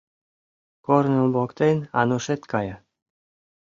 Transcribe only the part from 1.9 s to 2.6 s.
Анушет